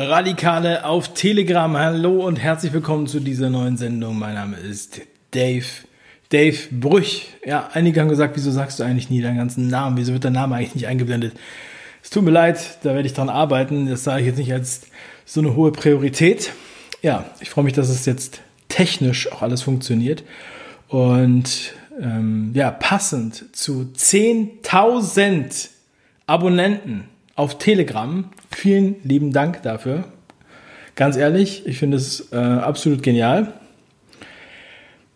[0.00, 1.76] Radikale auf Telegram.
[1.76, 4.16] Hallo und herzlich willkommen zu dieser neuen Sendung.
[4.16, 5.00] Mein Name ist
[5.32, 5.64] Dave.
[6.28, 7.26] Dave Brüch.
[7.44, 9.96] Ja, einige haben gesagt, wieso sagst du eigentlich nie deinen ganzen Namen?
[9.96, 11.34] Wieso wird dein Name eigentlich nicht eingeblendet?
[12.00, 13.88] Es tut mir leid, da werde ich dran arbeiten.
[13.88, 14.82] Das sage ich jetzt nicht als
[15.24, 16.52] so eine hohe Priorität.
[17.02, 20.22] Ja, ich freue mich, dass es jetzt technisch auch alles funktioniert.
[20.86, 25.70] Und ähm, ja, passend zu 10.000
[26.28, 28.30] Abonnenten auf Telegram.
[28.50, 30.04] Vielen lieben Dank dafür.
[30.94, 33.52] Ganz ehrlich, ich finde es äh, absolut genial.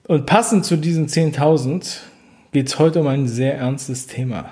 [0.04, 1.98] Und passend zu diesen 10.000
[2.52, 4.50] geht es heute um ein sehr ernstes Thema.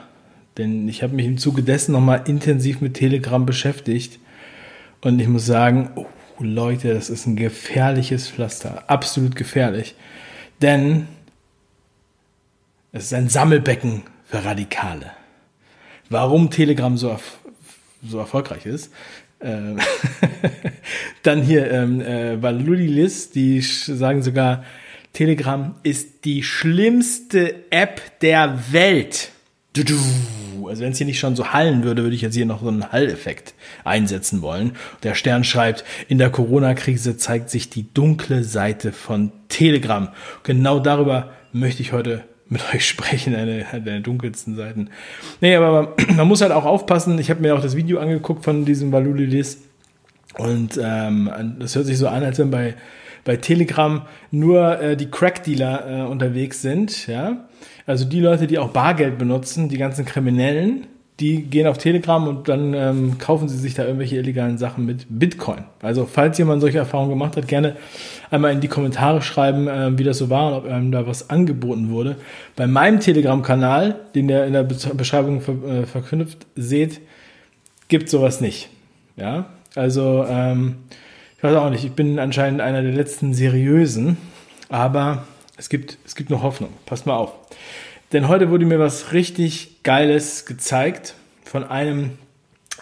[0.58, 4.18] Denn ich habe mich im Zuge dessen nochmal intensiv mit Telegram beschäftigt.
[5.00, 6.06] Und ich muss sagen, oh,
[6.38, 8.84] Leute, das ist ein gefährliches Pflaster.
[8.88, 9.94] Absolut gefährlich.
[10.62, 11.06] Denn
[12.92, 15.12] es ist ein Sammelbecken für Radikale.
[16.08, 17.16] Warum Telegram so
[18.02, 18.92] so erfolgreich ist.
[19.40, 19.78] Ähm
[21.22, 24.64] Dann hier ähm, äh, Valulilis, die sagen sogar,
[25.12, 29.30] Telegram ist die schlimmste App der Welt.
[29.76, 32.68] Also wenn es hier nicht schon so hallen würde, würde ich jetzt hier noch so
[32.68, 34.72] einen Halleffekt einsetzen wollen.
[35.02, 40.08] Der Stern schreibt, in der Corona-Krise zeigt sich die dunkle Seite von Telegram.
[40.42, 44.90] Genau darüber möchte ich heute mit euch sprechen, eine, eine der dunkelsten Seiten.
[45.40, 47.18] Nee, aber man muss halt auch aufpassen.
[47.18, 49.62] Ich habe mir auch das Video angeguckt von diesem Valulilis
[50.36, 52.74] und ähm, das hört sich so an, als wenn bei,
[53.24, 57.48] bei Telegram nur äh, die Crack-Dealer äh, unterwegs sind, ja.
[57.86, 60.86] Also die Leute, die auch Bargeld benutzen, die ganzen Kriminellen,
[61.20, 65.06] die gehen auf Telegram und dann ähm, kaufen sie sich da irgendwelche illegalen Sachen mit
[65.08, 65.64] Bitcoin.
[65.82, 67.76] Also falls jemand solche Erfahrungen gemacht hat, gerne
[68.30, 71.28] einmal in die Kommentare schreiben, äh, wie das so war und ob einem da was
[71.28, 72.16] angeboten wurde.
[72.56, 77.00] Bei meinem Telegram-Kanal, den ihr in der Beschreibung ver äh, verknüpft seht,
[77.88, 78.70] gibt sowas nicht.
[79.16, 80.76] Ja, also ähm,
[81.36, 84.16] ich weiß auch nicht, ich bin anscheinend einer der letzten seriösen,
[84.68, 85.24] aber
[85.56, 86.70] es gibt, es gibt noch Hoffnung.
[86.86, 87.34] Passt mal auf.
[88.12, 92.18] Denn heute wurde mir was richtig Geiles gezeigt von einem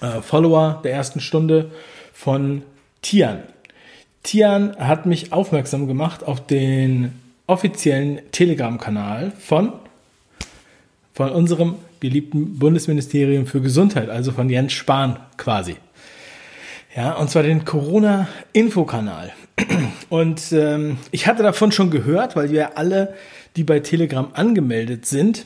[0.01, 1.71] äh, Follower der ersten Stunde
[2.15, 2.63] von
[3.03, 3.43] Tian.
[4.23, 7.13] Tian hat mich aufmerksam gemacht auf den
[7.47, 9.73] offiziellen Telegram-Kanal von,
[11.13, 15.77] von unserem geliebten Bundesministerium für Gesundheit, also von Jens Spahn quasi.
[16.97, 19.33] Ja, und zwar den Corona-Infokanal.
[20.09, 23.15] Und ähm, ich hatte davon schon gehört, weil wir alle
[23.57, 25.45] die bei Telegram angemeldet sind,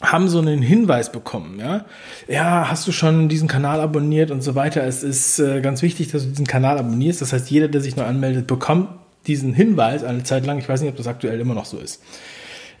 [0.00, 1.84] haben so einen Hinweis bekommen, ja.
[2.28, 4.84] Ja, hast du schon diesen Kanal abonniert und so weiter.
[4.84, 7.20] Es ist äh, ganz wichtig, dass du diesen Kanal abonnierst.
[7.20, 8.88] Das heißt, jeder, der sich neu anmeldet, bekommt
[9.26, 10.58] diesen Hinweis eine Zeit lang.
[10.58, 12.02] Ich weiß nicht, ob das aktuell immer noch so ist.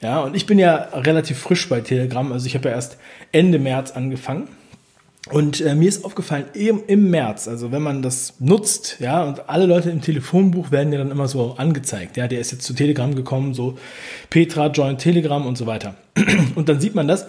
[0.00, 2.32] Ja, und ich bin ja relativ frisch bei Telegram.
[2.32, 2.98] Also ich habe ja erst
[3.30, 4.48] Ende März angefangen.
[5.30, 9.48] Und äh, mir ist aufgefallen, eben im März, also wenn man das nutzt, ja, und
[9.48, 12.74] alle Leute im Telefonbuch werden ja dann immer so angezeigt, ja, der ist jetzt zu
[12.74, 13.78] Telegram gekommen, so
[14.30, 15.94] Petra joint Telegram und so weiter.
[16.56, 17.26] Und dann sieht man das.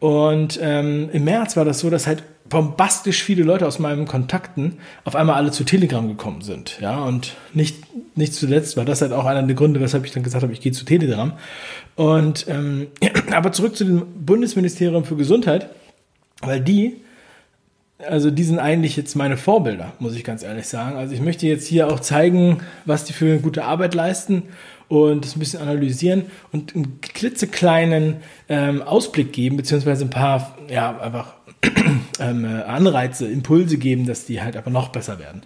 [0.00, 4.78] Und ähm, im März war das so, dass halt bombastisch viele Leute aus meinen Kontakten
[5.04, 7.84] auf einmal alle zu Telegram gekommen sind, ja, und nicht,
[8.16, 10.60] nicht zuletzt war das halt auch einer der Gründe, weshalb ich dann gesagt habe, ich
[10.60, 11.32] gehe zu Telegram.
[11.94, 12.88] Und ähm,
[13.32, 15.68] aber zurück zu dem Bundesministerium für Gesundheit,
[16.42, 16.96] weil die
[18.08, 20.96] also die sind eigentlich jetzt meine Vorbilder, muss ich ganz ehrlich sagen.
[20.96, 24.44] Also ich möchte jetzt hier auch zeigen, was die für eine gute Arbeit leisten
[24.88, 28.16] und das ein bisschen analysieren und einen klitzekleinen
[28.48, 31.34] ähm, Ausblick geben, beziehungsweise ein paar, ja, einfach
[32.20, 35.42] ähm, Anreize, Impulse geben, dass die halt aber noch besser werden.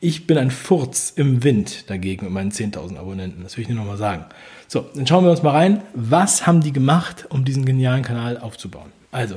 [0.00, 3.44] ich bin ein Furz im Wind dagegen mit meinen 10.000 Abonnenten.
[3.44, 4.24] Das will ich nur noch mal sagen.
[4.66, 5.82] So, dann schauen wir uns mal rein.
[5.94, 8.90] Was haben die gemacht, um diesen genialen Kanal aufzubauen?
[9.12, 9.36] Also,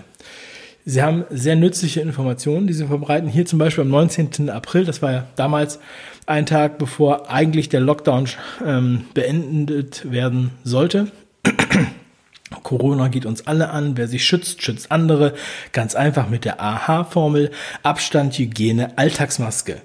[0.83, 3.29] sie haben sehr nützliche Informationen, die sie verbreiten.
[3.29, 4.49] Hier zum Beispiel am 19.
[4.49, 5.79] April, das war ja damals
[6.25, 8.27] ein Tag, bevor eigentlich der Lockdown
[8.65, 11.11] ähm, beendet werden sollte.
[12.63, 13.97] Corona geht uns alle an.
[13.97, 15.33] Wer sich schützt, schützt andere.
[15.71, 17.51] Ganz einfach mit der AHA-Formel.
[17.83, 19.81] Abstand, Hygiene, Alltagsmaske.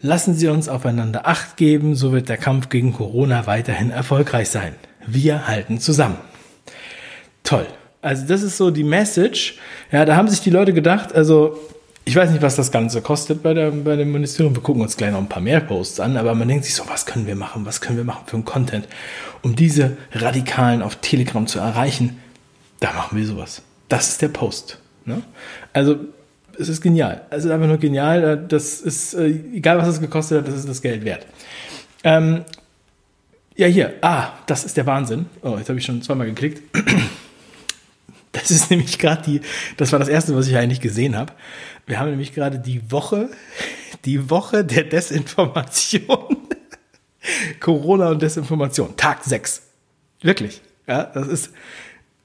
[0.00, 4.74] Lassen Sie uns aufeinander Acht geben, so wird der Kampf gegen Corona weiterhin erfolgreich sein.
[5.06, 6.18] Wir halten zusammen.
[7.42, 7.66] Toll.
[8.02, 9.58] Also das ist so die Message.
[9.90, 11.58] Ja, da haben sich die Leute gedacht, also
[12.08, 14.54] ich weiß nicht, was das Ganze kostet bei, der, bei dem Ministerium.
[14.54, 16.84] Wir gucken uns gleich noch ein paar mehr Posts an, aber man denkt sich so,
[16.88, 17.66] was können wir machen?
[17.66, 18.86] Was können wir machen für einen Content,
[19.42, 22.18] um diese Radikalen auf Telegram zu erreichen?
[22.78, 23.62] Da machen wir sowas.
[23.88, 24.78] Das ist der Post.
[25.04, 25.20] Ne?
[25.72, 25.96] Also
[26.56, 27.22] es ist genial.
[27.30, 28.46] Es ist einfach nur genial.
[28.48, 31.26] Das ist, äh, egal was es gekostet hat, das ist das Geld wert.
[32.04, 32.44] Ähm,
[33.56, 33.94] ja, hier.
[34.02, 35.26] Ah, das ist der Wahnsinn.
[35.42, 36.62] Oh, jetzt habe ich schon zweimal geklickt.
[38.38, 39.40] Das ist nämlich gerade die,
[39.76, 41.32] das war das erste, was ich eigentlich gesehen habe.
[41.86, 43.30] Wir haben nämlich gerade die Woche,
[44.04, 46.36] die Woche der Desinformation.
[47.60, 48.96] Corona und Desinformation.
[48.96, 49.62] Tag 6.
[50.22, 50.60] Wirklich.
[50.86, 51.50] Ja, das ist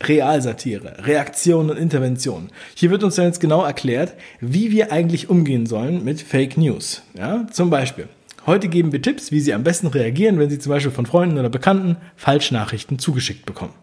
[0.03, 2.49] Realsatire, Reaktion und Intervention.
[2.75, 7.03] Hier wird uns dann jetzt genau erklärt, wie wir eigentlich umgehen sollen mit Fake News.
[7.17, 8.07] Ja, zum Beispiel.
[8.47, 11.37] Heute geben wir Tipps, wie Sie am besten reagieren, wenn Sie zum Beispiel von Freunden
[11.37, 13.73] oder Bekannten Falschnachrichten zugeschickt bekommen.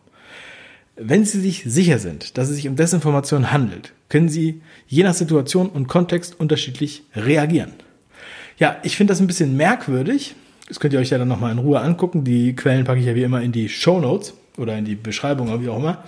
[1.01, 5.15] Wenn Sie sich sicher sind, dass es sich um Desinformation handelt, können Sie je nach
[5.15, 7.73] Situation und Kontext unterschiedlich reagieren.
[8.59, 10.35] Ja, ich finde das ein bisschen merkwürdig.
[10.67, 12.25] Das könnt ihr euch ja dann nochmal in Ruhe angucken.
[12.25, 15.49] Die Quellen packe ich ja wie immer in die Show Notes oder in die Beschreibung
[15.49, 16.05] oder wie auch immer.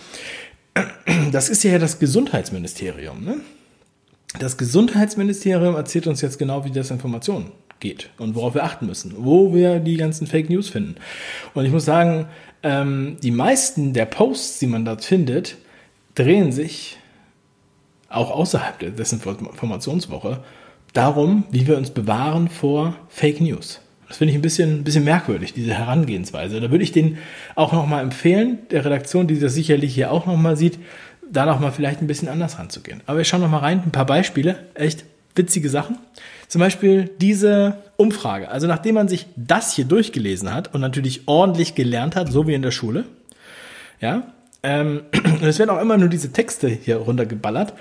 [1.30, 3.24] Das ist ja das Gesundheitsministerium.
[3.24, 3.36] Ne?
[4.38, 9.52] Das Gesundheitsministerium erzählt uns jetzt genau, wie Desinformation geht und worauf wir achten müssen, wo
[9.54, 10.96] wir die ganzen Fake News finden.
[11.54, 12.26] Und ich muss sagen,
[12.62, 15.56] ähm, die meisten der Posts, die man dort findet,
[16.14, 16.98] drehen sich
[18.08, 20.42] auch außerhalb der Desinformationswoche
[20.92, 23.80] darum, wie wir uns bewahren vor Fake News.
[24.08, 26.60] Das finde ich ein bisschen, ein bisschen merkwürdig, diese Herangehensweise.
[26.60, 27.18] Da würde ich den
[27.54, 30.80] auch nochmal empfehlen, der Redaktion, die das sicherlich hier auch nochmal sieht,
[31.30, 33.02] da nochmal vielleicht ein bisschen anders ranzugehen.
[33.06, 35.04] Aber wir schauen nochmal rein, ein paar Beispiele, echt
[35.40, 35.98] witzige Sachen.
[36.46, 38.50] Zum Beispiel diese Umfrage.
[38.50, 42.54] Also nachdem man sich das hier durchgelesen hat und natürlich ordentlich gelernt hat, so wie
[42.54, 43.04] in der Schule,
[44.00, 44.32] ja,
[44.62, 45.02] ähm,
[45.42, 47.72] es werden auch immer nur diese Texte hier runtergeballert.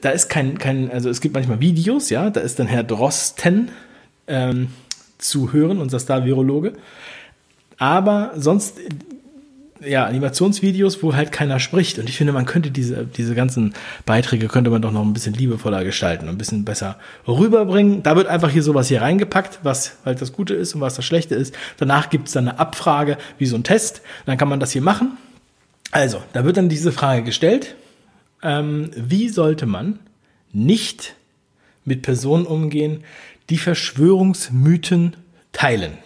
[0.00, 3.70] Da ist kein, kein, also es gibt manchmal Videos, ja, da ist dann Herr Drosten
[4.26, 4.68] ähm,
[5.18, 6.72] zu hören, unser Star-Virologe.
[7.78, 8.78] Aber sonst
[9.84, 11.98] ja, Animationsvideos, wo halt keiner spricht.
[11.98, 13.74] Und ich finde, man könnte diese, diese ganzen
[14.06, 18.02] Beiträge könnte man doch noch ein bisschen liebevoller gestalten und ein bisschen besser rüberbringen.
[18.02, 21.04] Da wird einfach hier sowas hier reingepackt, was halt das Gute ist und was das
[21.04, 21.54] Schlechte ist.
[21.78, 24.02] Danach gibt es dann eine Abfrage, wie so ein Test.
[24.26, 25.16] Dann kann man das hier machen.
[25.90, 27.74] Also, da wird dann diese Frage gestellt.
[28.42, 29.98] Ähm, wie sollte man
[30.52, 31.14] nicht
[31.84, 33.04] mit Personen umgehen,
[33.50, 35.16] die Verschwörungsmythen
[35.52, 35.98] teilen?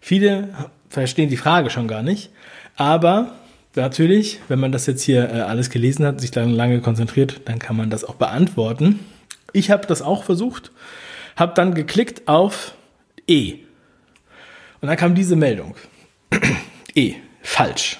[0.00, 0.48] Viele
[0.92, 2.30] verstehen die Frage schon gar nicht.
[2.76, 3.32] Aber
[3.74, 7.58] natürlich, wenn man das jetzt hier äh, alles gelesen hat, sich dann lange konzentriert, dann
[7.58, 9.00] kann man das auch beantworten.
[9.52, 10.70] Ich habe das auch versucht,
[11.36, 12.74] habe dann geklickt auf
[13.26, 13.54] E.
[14.80, 15.76] Und dann kam diese Meldung.
[16.94, 17.98] e, falsch.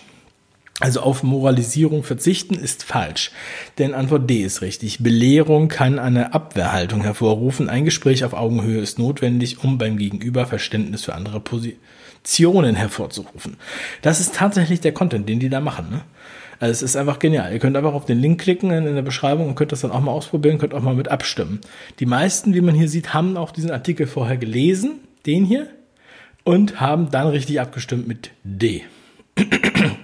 [0.81, 3.31] Also auf Moralisierung verzichten ist falsch.
[3.79, 4.99] Denn Antwort D ist richtig.
[4.99, 7.69] Belehrung kann eine Abwehrhaltung hervorrufen.
[7.69, 11.81] Ein Gespräch auf Augenhöhe ist notwendig, um beim Gegenüber Verständnis für andere Positionen
[12.23, 13.57] Reaktionen hervorzurufen.
[14.01, 15.91] Das ist tatsächlich der Content, den die da machen.
[15.91, 16.03] Ne?
[16.61, 17.53] Also es ist einfach genial.
[17.53, 20.01] Ihr könnt einfach auf den Link klicken in der Beschreibung und könnt das dann auch
[20.01, 21.61] mal ausprobieren, könnt auch mal mit abstimmen.
[21.99, 25.67] Die meisten, wie man hier sieht, haben auch diesen Artikel vorher gelesen, den hier,
[26.45, 28.85] und haben dann richtig abgestimmt mit D.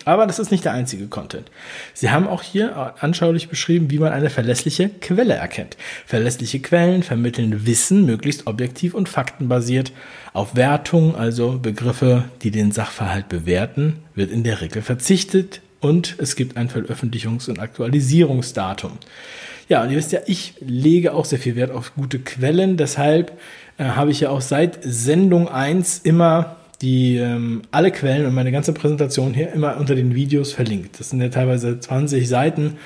[0.05, 1.51] Aber das ist nicht der einzige Content.
[1.93, 5.77] Sie haben auch hier anschaulich beschrieben, wie man eine verlässliche Quelle erkennt.
[6.07, 9.93] Verlässliche Quellen vermitteln Wissen möglichst objektiv und faktenbasiert.
[10.33, 16.37] Auf Wertung, also Begriffe, die den Sachverhalt bewerten, wird in der Regel verzichtet und es
[16.37, 18.93] gibt ein Veröffentlichungs- und Aktualisierungsdatum.
[19.69, 23.39] Ja, und ihr wisst ja, ich lege auch sehr viel Wert auf gute Quellen, deshalb
[23.77, 28.53] äh, habe ich ja auch seit Sendung 1 immer die ähm, alle Quellen und meine
[28.53, 31.01] ganze Präsentation hier immer unter den Videos verlinkt.
[31.01, 32.77] Das sind ja teilweise 20 Seiten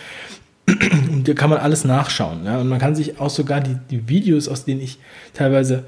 [0.66, 2.44] und da kann man alles nachschauen.
[2.44, 2.58] Ja?
[2.58, 4.98] Und man kann sich auch sogar die, die Videos, aus denen ich
[5.34, 5.84] teilweise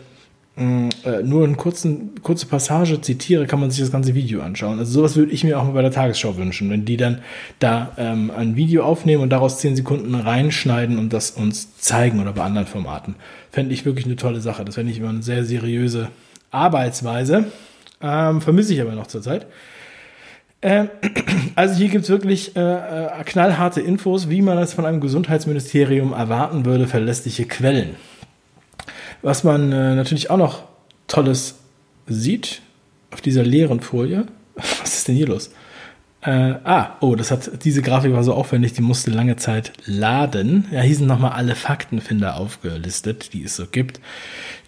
[0.56, 4.78] mm, äh, nur eine kurzen, kurze Passage zitiere, kann man sich das ganze Video anschauen.
[4.78, 7.22] Also sowas würde ich mir auch mal bei der Tagesschau wünschen, wenn die dann
[7.58, 12.32] da ähm, ein Video aufnehmen und daraus 10 Sekunden reinschneiden und das uns zeigen oder
[12.32, 13.14] bei anderen Formaten.
[13.50, 14.64] Fände ich wirklich eine tolle Sache.
[14.64, 16.08] Das fände ich immer eine sehr seriöse
[16.50, 17.46] Arbeitsweise.
[18.04, 19.46] Ähm, vermisse ich aber noch zurzeit.
[20.60, 20.90] Ähm,
[21.54, 26.12] also hier gibt es wirklich äh, äh, knallharte Infos, wie man das von einem Gesundheitsministerium
[26.12, 27.96] erwarten würde, verlässliche Quellen.
[29.22, 30.64] Was man äh, natürlich auch noch
[31.08, 31.56] Tolles
[32.06, 32.60] sieht
[33.10, 34.26] auf dieser leeren Folie.
[34.54, 35.50] Was ist denn hier los?
[36.20, 40.66] Äh, ah, oh, das hat, diese Grafik war so aufwendig, die musste lange Zeit laden.
[40.70, 44.00] Ja, hier sind nochmal alle Faktenfinder aufgelistet, die es so gibt,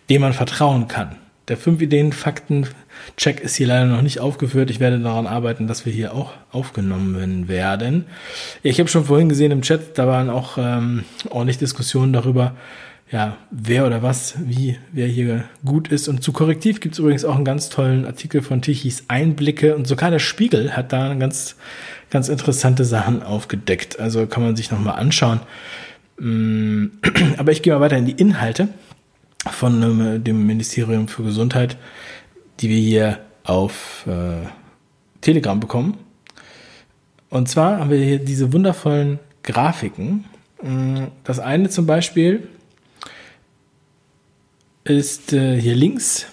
[0.08, 1.16] denen man vertrauen kann.
[1.48, 2.66] Der 5 Ideen Fakten
[3.16, 4.68] Check ist hier leider noch nicht aufgeführt.
[4.70, 8.06] Ich werde daran arbeiten, dass wir hier auch aufgenommen werden.
[8.64, 12.56] Ich habe schon vorhin gesehen im Chat, da waren auch ähm, ordentlich Diskussionen darüber,
[13.12, 16.08] ja, wer oder was, wie, wer hier gut ist.
[16.08, 19.86] Und zu Korrektiv gibt es übrigens auch einen ganz tollen Artikel von Tichys Einblicke und
[19.86, 21.54] sogar der Spiegel hat da ganz,
[22.10, 24.00] ganz interessante Sachen aufgedeckt.
[24.00, 25.38] Also kann man sich nochmal anschauen.
[26.18, 26.86] Mm,
[27.36, 28.68] aber ich gehe mal weiter in die Inhalte
[29.50, 31.76] von ähm, dem Ministerium für Gesundheit,
[32.60, 34.46] die wir hier auf äh,
[35.20, 35.98] Telegram bekommen.
[37.28, 40.24] Und zwar haben wir hier diese wundervollen Grafiken.
[40.62, 42.48] Mm, das eine zum Beispiel
[44.84, 46.26] ist äh, hier links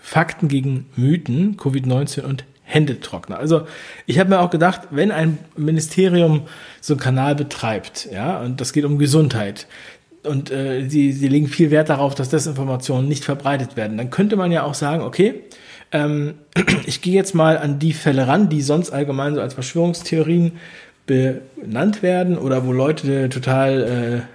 [0.00, 3.38] Fakten gegen Mythen, Covid-19 und Händetrockner.
[3.38, 3.66] Also
[4.06, 6.42] ich habe mir auch gedacht, wenn ein Ministerium
[6.82, 9.66] so einen Kanal betreibt, ja, und das geht um Gesundheit,
[10.28, 14.36] und äh, sie, sie legen viel Wert darauf, dass Desinformationen nicht verbreitet werden, dann könnte
[14.36, 15.42] man ja auch sagen, okay,
[15.92, 16.34] ähm,
[16.86, 20.52] ich gehe jetzt mal an die Fälle ran, die sonst allgemein so als Verschwörungstheorien
[21.06, 23.82] benannt werden oder wo Leute total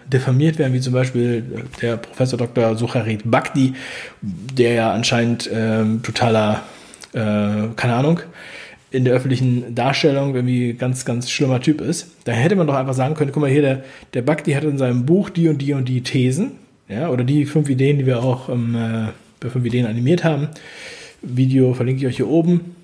[0.07, 1.43] äh, diffamiert werden, wie zum Beispiel
[1.81, 2.75] der Professor Dr.
[2.75, 3.75] Sucharit Bhakti,
[4.21, 6.63] der ja anscheinend ähm, totaler,
[7.13, 8.21] äh, keine Ahnung,
[8.93, 12.11] in der öffentlichen Darstellung irgendwie ganz, ganz schlimmer Typ ist.
[12.25, 13.83] Da hätte man doch einfach sagen können, guck mal hier, der,
[14.13, 16.51] der Bhakti hat in seinem Buch die und die und die Thesen,
[16.87, 19.07] ja, oder die fünf Ideen, die wir auch ähm, äh,
[19.39, 20.49] bei fünf Ideen animiert haben.
[21.23, 22.75] Video verlinke ich euch hier oben.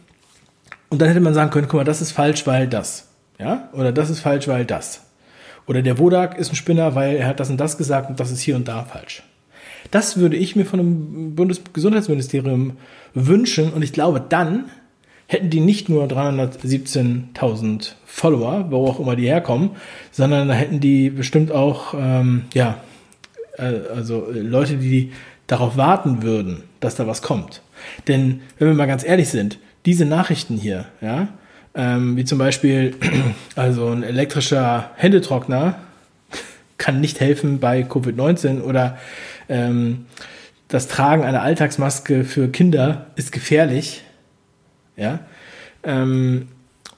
[0.90, 3.08] Und dann hätte man sagen können, guck mal, das ist falsch, weil das.
[3.38, 3.70] Ja?
[3.74, 5.04] Oder das ist falsch, weil das.
[5.68, 8.32] Oder der Wodak ist ein Spinner, weil er hat das und das gesagt und das
[8.32, 9.22] ist hier und da falsch.
[9.92, 12.78] Das würde ich mir von einem Bundesgesundheitsministerium
[13.14, 14.66] wünschen und ich glaube, dann
[15.30, 19.72] hätten die nicht nur 317.000 Follower, wo auch immer die herkommen,
[20.12, 22.80] sondern da hätten die bestimmt auch, ähm, ja,
[23.58, 25.12] äh, also Leute, die
[25.46, 27.62] darauf warten würden, dass da was kommt.
[28.08, 31.28] Denn wenn wir mal ganz ehrlich sind, diese Nachrichten hier, ja,
[31.76, 32.96] ähm, wie zum Beispiel,
[33.56, 35.76] also ein elektrischer Händetrockner
[36.80, 38.98] kann nicht helfen bei Covid-19 oder
[39.48, 40.08] ähm,
[40.70, 44.02] das Tragen einer Alltagsmaske für Kinder ist gefährlich.
[45.00, 45.20] Ja.
[45.84, 46.48] Ähm,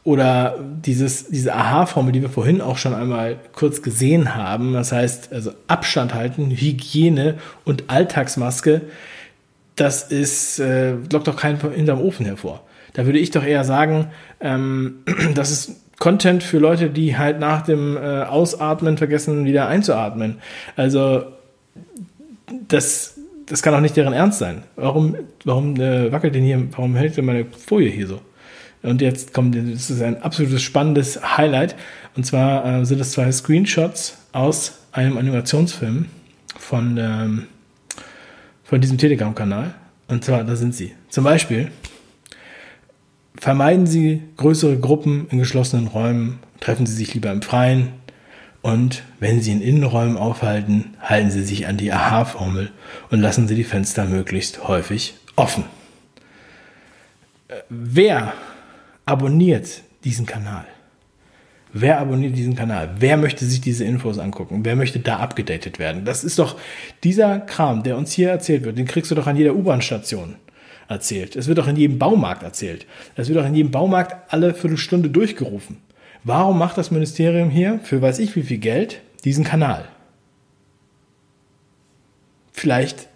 [0.04, 5.32] oder dieses, diese Aha-Formel, die wir vorhin auch schon einmal kurz gesehen haben, das heißt
[5.32, 8.82] also Abstand halten, Hygiene und Alltagsmaske,
[9.76, 12.64] das ist, äh, lockt doch keinen hinterm Ofen hervor.
[12.94, 14.08] Da würde ich doch eher sagen,
[14.40, 15.04] ähm,
[15.36, 20.40] das ist Content für Leute, die halt nach dem äh, Ausatmen vergessen, wieder einzuatmen.
[20.76, 21.26] Also
[22.68, 23.18] das,
[23.52, 24.64] das kann auch nicht deren Ernst sein.
[24.78, 28.22] Warum, warum äh, wackelt denn hier, warum hält denn meine Folie hier so?
[28.82, 31.76] Und jetzt kommt, das ist ein absolutes spannendes Highlight.
[32.16, 36.06] Und zwar äh, sind das zwei Screenshots aus einem Animationsfilm
[36.58, 37.48] von, ähm,
[38.64, 39.76] von diesem Telegram-Kanal.
[40.08, 40.94] Und zwar, da sind sie.
[41.10, 41.70] Zum Beispiel
[43.42, 47.88] Vermeiden Sie größere Gruppen in geschlossenen Räumen, treffen Sie sich lieber im Freien
[48.62, 52.72] und wenn Sie in Innenräumen aufhalten, halten Sie sich an die AHA-Formel
[53.10, 55.64] und lassen Sie die Fenster möglichst häufig offen.
[57.48, 58.34] Äh, wer
[59.06, 60.66] abonniert diesen Kanal?
[61.74, 62.96] Wer abonniert diesen Kanal?
[63.00, 64.66] Wer möchte sich diese Infos angucken?
[64.66, 66.04] Wer möchte da abgedatet werden?
[66.04, 66.60] Das ist doch
[67.04, 70.36] dieser Kram, der uns hier erzählt wird, den kriegst du doch an jeder U-Bahn-Station
[70.90, 71.38] erzählt.
[71.38, 72.86] Es wird auch in jedem Baumarkt erzählt.
[73.16, 75.78] Es wird auch in jedem Baumarkt alle Viertelstunde durchgerufen.
[76.24, 79.88] Warum macht das Ministerium hier für weiß ich wie viel Geld diesen Kanal?
[82.52, 83.08] Vielleicht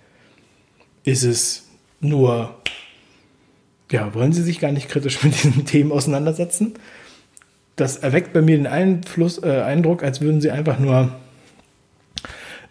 [1.03, 1.67] ist es
[1.99, 2.55] nur,
[3.91, 6.73] ja, wollen Sie sich gar nicht kritisch mit diesen Themen auseinandersetzen?
[7.75, 11.11] Das erweckt bei mir den Einfluss, äh, Eindruck, als würden Sie einfach nur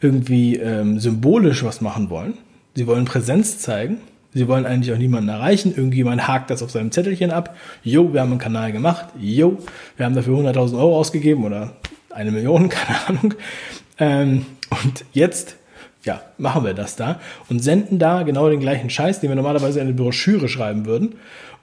[0.01, 2.39] irgendwie ähm, symbolisch was machen wollen.
[2.75, 3.99] Sie wollen Präsenz zeigen
[4.35, 5.75] Sie wollen eigentlich auch niemanden erreichen.
[5.75, 7.57] Irgendjemand hakt das auf seinem Zettelchen ab.
[7.83, 9.07] Jo, wir haben einen Kanal gemacht.
[9.19, 9.59] Jo,
[9.97, 11.77] wir haben dafür 100.000 Euro ausgegeben oder
[12.11, 13.35] eine Million, keine Ahnung.
[13.99, 14.47] Ähm,
[14.83, 15.57] und jetzt,
[16.03, 19.79] ja, machen wir das da und senden da genau den gleichen Scheiß, den wir normalerweise
[19.79, 21.15] in eine Broschüre schreiben würden.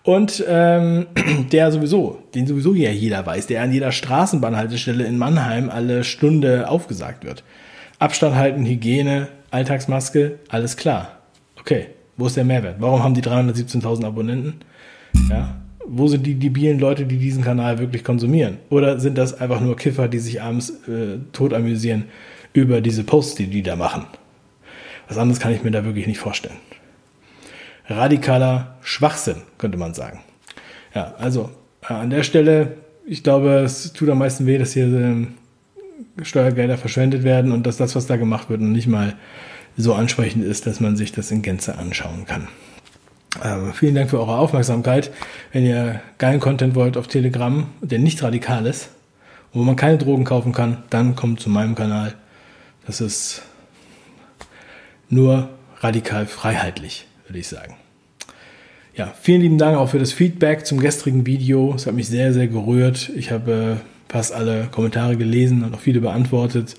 [0.03, 1.07] Und ähm,
[1.51, 6.69] der sowieso, den sowieso ja jeder weiß, der an jeder Straßenbahnhaltestelle in Mannheim alle Stunde
[6.69, 7.43] aufgesagt wird.
[7.99, 11.19] Abstand halten, Hygiene, Alltagsmaske, alles klar.
[11.59, 11.87] Okay,
[12.21, 12.75] wo ist der Mehrwert?
[12.79, 14.61] Warum haben die 317.000 Abonnenten?
[15.29, 15.55] Ja.
[15.85, 18.57] Wo sind die debilen Leute, die diesen Kanal wirklich konsumieren?
[18.69, 22.05] Oder sind das einfach nur Kiffer, die sich abends äh, tot amüsieren
[22.53, 24.05] über diese Posts, die die da machen?
[25.07, 26.57] Was anderes kann ich mir da wirklich nicht vorstellen.
[27.87, 30.21] Radikaler Schwachsinn, könnte man sagen.
[30.93, 31.49] Ja, also
[31.89, 36.77] äh, an der Stelle, ich glaube, es tut am meisten weh, dass hier äh, Steuergelder
[36.77, 39.15] verschwendet werden und dass das, was da gemacht wird, und nicht mal
[39.77, 42.47] so ansprechend ist, dass man sich das in Gänze anschauen kann.
[43.43, 45.11] Ähm, vielen Dank für eure Aufmerksamkeit.
[45.53, 48.89] Wenn ihr geilen Content wollt auf Telegram, der nicht radikal ist,
[49.53, 52.15] wo man keine Drogen kaufen kann, dann kommt zu meinem Kanal.
[52.85, 53.43] Das ist
[55.09, 57.75] nur radikal freiheitlich, würde ich sagen.
[58.95, 61.73] Ja, vielen lieben Dank auch für das Feedback zum gestrigen Video.
[61.73, 63.09] Es hat mich sehr, sehr gerührt.
[63.15, 66.75] Ich habe äh, fast alle Kommentare gelesen und auch viele beantwortet.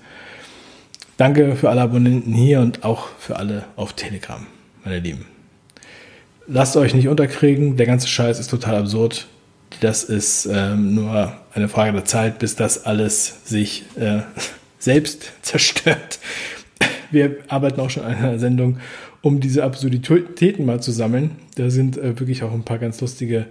[1.17, 4.45] Danke für alle Abonnenten hier und auch für alle auf Telegram,
[4.83, 5.25] meine Lieben.
[6.47, 9.27] Lasst euch nicht unterkriegen, der ganze Scheiß ist total absurd.
[9.79, 14.21] Das ist ähm, nur eine Frage der Zeit, bis das alles sich äh,
[14.79, 16.19] selbst zerstört.
[17.11, 18.79] Wir arbeiten auch schon an einer Sendung,
[19.21, 21.35] um diese Absurditäten mal zu sammeln.
[21.55, 23.45] Da sind äh, wirklich auch ein paar ganz lustige